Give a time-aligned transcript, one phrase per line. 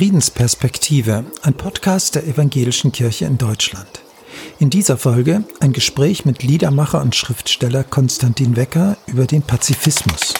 [0.00, 4.00] Friedensperspektive, ein Podcast der Evangelischen Kirche in Deutschland.
[4.58, 10.32] In dieser Folge ein Gespräch mit Liedermacher und Schriftsteller Konstantin Wecker über den Pazifismus.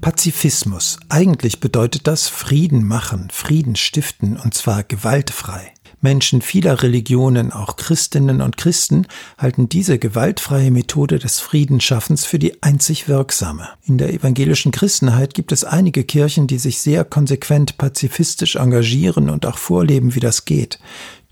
[0.00, 0.98] Pazifismus.
[1.08, 5.72] Eigentlich bedeutet das Frieden machen, Frieden stiften und zwar gewaltfrei.
[6.02, 9.06] Menschen vieler Religionen, auch Christinnen und Christen,
[9.38, 13.68] halten diese gewaltfreie Methode des Friedensschaffens für die einzig wirksame.
[13.84, 19.46] In der evangelischen Christenheit gibt es einige Kirchen, die sich sehr konsequent pazifistisch engagieren und
[19.46, 20.80] auch vorleben, wie das geht.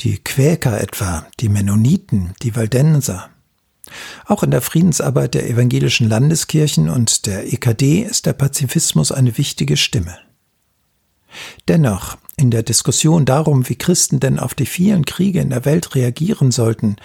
[0.00, 3.28] Die Quäker etwa, die Mennoniten, die Waldenser.
[4.26, 9.76] Auch in der Friedensarbeit der evangelischen Landeskirchen und der EKD ist der Pazifismus eine wichtige
[9.76, 10.16] Stimme.
[11.68, 15.94] Dennoch, in der Diskussion darum, wie Christen denn auf die vielen Kriege in der Welt
[15.94, 16.96] reagieren sollten,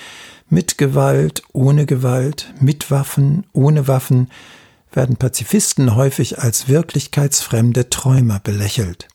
[0.50, 4.30] mit Gewalt, ohne Gewalt, mit Waffen, ohne Waffen,
[4.94, 9.09] werden Pazifisten häufig als wirklichkeitsfremde Träumer belächelt.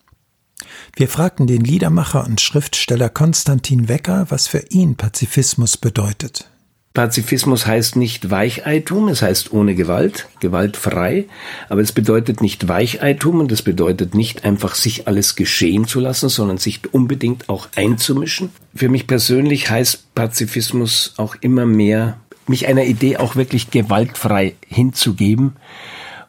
[0.94, 6.49] Wir fragten den Liedermacher und Schriftsteller Konstantin Wecker, was für ihn Pazifismus bedeutet.
[6.92, 11.26] Pazifismus heißt nicht Weicheitum, es heißt ohne Gewalt, gewaltfrei,
[11.68, 16.28] aber es bedeutet nicht Weicheitum und es bedeutet nicht einfach sich alles geschehen zu lassen,
[16.28, 18.50] sondern sich unbedingt auch einzumischen.
[18.74, 25.54] Für mich persönlich heißt Pazifismus auch immer mehr, mich einer Idee auch wirklich gewaltfrei hinzugeben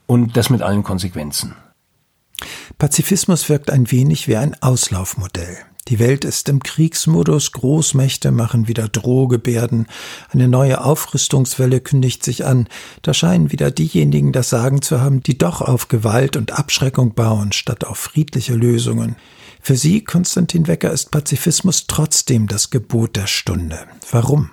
[0.06, 1.56] und das mit allen Konsequenzen.
[2.82, 5.56] Pazifismus wirkt ein wenig wie ein Auslaufmodell.
[5.88, 9.86] Die Welt ist im Kriegsmodus, Großmächte machen wieder Drohgebärden,
[10.32, 12.68] eine neue Aufrüstungswelle kündigt sich an,
[13.04, 17.52] da scheinen wieder diejenigen das Sagen zu haben, die doch auf Gewalt und Abschreckung bauen,
[17.52, 19.16] statt auf friedliche Lösungen.
[19.62, 23.78] Für sie, Konstantin Wecker, ist Pazifismus trotzdem das Gebot der Stunde.
[24.09, 24.50] Warum?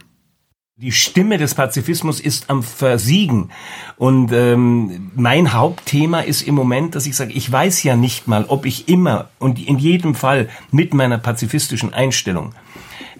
[0.80, 3.50] Die Stimme des Pazifismus ist am Versiegen.
[3.96, 8.44] Und ähm, mein Hauptthema ist im Moment, dass ich sage, ich weiß ja nicht mal,
[8.44, 12.54] ob ich immer und in jedem Fall mit meiner pazifistischen Einstellung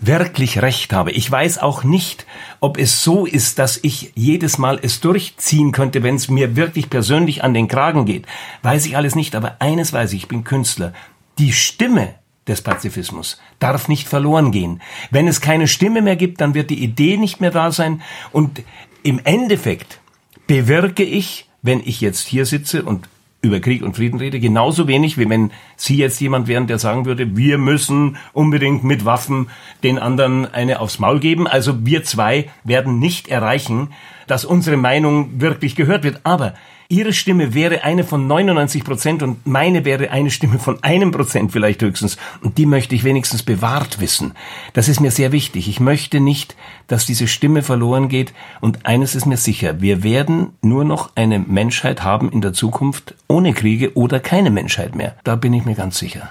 [0.00, 1.10] wirklich recht habe.
[1.10, 2.26] Ich weiß auch nicht,
[2.60, 6.88] ob es so ist, dass ich jedes Mal es durchziehen könnte, wenn es mir wirklich
[6.88, 8.26] persönlich an den Kragen geht.
[8.62, 10.92] Weiß ich alles nicht, aber eines weiß ich, ich bin Künstler.
[11.40, 12.14] Die Stimme
[12.48, 14.80] des Pazifismus darf nicht verloren gehen.
[15.10, 18.62] Wenn es keine Stimme mehr gibt, dann wird die Idee nicht mehr da sein und
[19.02, 20.00] im Endeffekt
[20.46, 23.08] bewirke ich, wenn ich jetzt hier sitze und
[23.40, 27.04] über Krieg und Frieden rede, genauso wenig, wie wenn Sie jetzt jemand wären, der sagen
[27.04, 29.48] würde, wir müssen unbedingt mit Waffen
[29.84, 31.46] den anderen eine aufs Maul geben.
[31.46, 33.92] Also wir zwei werden nicht erreichen,
[34.26, 36.20] dass unsere Meinung wirklich gehört wird.
[36.24, 36.54] Aber
[36.90, 41.52] Ihre Stimme wäre eine von 99 Prozent und meine wäre eine Stimme von einem Prozent
[41.52, 42.16] vielleicht höchstens.
[42.40, 44.32] Und die möchte ich wenigstens bewahrt wissen.
[44.72, 45.68] Das ist mir sehr wichtig.
[45.68, 46.56] Ich möchte nicht,
[46.86, 48.32] dass diese Stimme verloren geht.
[48.62, 49.82] Und eines ist mir sicher.
[49.82, 54.94] Wir werden nur noch eine Menschheit haben in der Zukunft ohne Kriege oder keine Menschheit
[54.94, 55.14] mehr.
[55.24, 56.30] Da bin ich mir ganz sicher.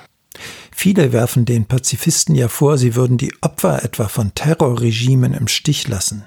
[0.72, 5.88] Viele werfen den Pazifisten ja vor, sie würden die Opfer etwa von Terrorregimen im Stich
[5.88, 6.26] lassen.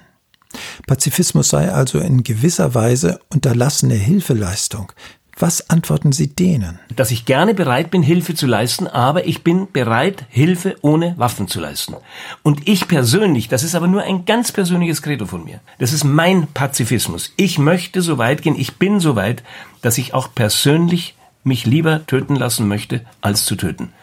[0.87, 4.91] Pazifismus sei also in gewisser Weise unterlassene Hilfeleistung.
[5.37, 6.79] Was antworten Sie denen?
[6.95, 11.47] Dass ich gerne bereit bin, Hilfe zu leisten, aber ich bin bereit, Hilfe ohne Waffen
[11.47, 11.95] zu leisten.
[12.43, 15.59] Und ich persönlich, das ist aber nur ein ganz persönliches Credo von mir.
[15.79, 17.33] Das ist mein Pazifismus.
[17.37, 19.41] Ich möchte so weit gehen, ich bin so weit,
[19.81, 23.93] dass ich auch persönlich mich lieber töten lassen möchte, als zu töten.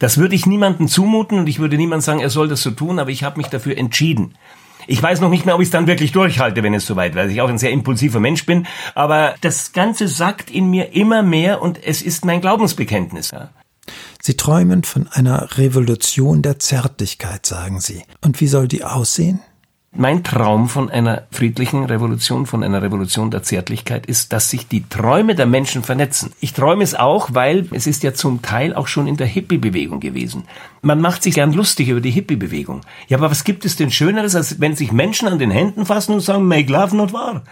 [0.00, 2.98] Das würde ich niemandem zumuten und ich würde niemand sagen, er soll das so tun,
[2.98, 4.34] aber ich habe mich dafür entschieden.
[4.90, 7.30] Ich weiß noch nicht mehr, ob ich es dann wirklich durchhalte, wenn es soweit weil
[7.30, 8.66] ich auch ein sehr impulsiver Mensch bin.
[8.96, 13.30] Aber das Ganze sagt in mir immer mehr und es ist mein Glaubensbekenntnis.
[13.30, 13.50] Ja.
[14.20, 18.02] Sie träumen von einer Revolution der Zärtlichkeit, sagen Sie.
[18.20, 19.38] Und wie soll die aussehen?
[19.92, 24.88] Mein Traum von einer friedlichen Revolution, von einer Revolution der Zärtlichkeit ist, dass sich die
[24.88, 26.32] Träume der Menschen vernetzen.
[26.38, 29.98] Ich träume es auch, weil es ist ja zum Teil auch schon in der Hippie-Bewegung
[29.98, 30.44] gewesen.
[30.80, 32.82] Man macht sich gern lustig über die Hippie-Bewegung.
[33.08, 36.14] Ja, aber was gibt es denn Schöneres, als wenn sich Menschen an den Händen fassen
[36.14, 37.42] und sagen, make love not war?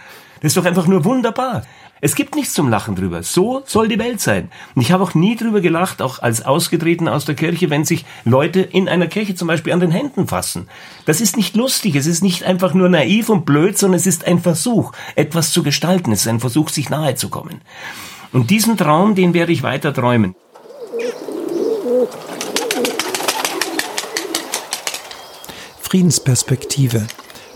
[0.41, 1.63] Das ist doch einfach nur wunderbar.
[2.01, 3.23] Es gibt nichts zum Lachen drüber.
[3.23, 4.49] So soll die Welt sein.
[4.73, 8.05] Und ich habe auch nie drüber gelacht, auch als Ausgetreten aus der Kirche, wenn sich
[8.23, 10.69] Leute in einer Kirche zum Beispiel an den Händen fassen.
[11.05, 11.95] Das ist nicht lustig.
[11.95, 15.61] Es ist nicht einfach nur naiv und blöd, sondern es ist ein Versuch, etwas zu
[15.61, 16.13] gestalten.
[16.13, 17.61] Es ist ein Versuch, sich nahe zu kommen.
[18.31, 20.35] Und diesen Traum, den werde ich weiter träumen.
[25.81, 27.07] Friedensperspektive.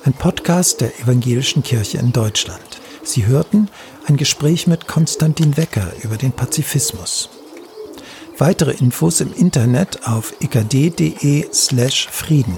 [0.03, 2.82] Ein Podcast der Evangelischen Kirche in Deutschland.
[3.03, 3.69] Sie hörten
[4.07, 7.29] ein Gespräch mit Konstantin Wecker über den Pazifismus.
[8.37, 12.57] Weitere Infos im Internet auf ikd.de slash Frieden.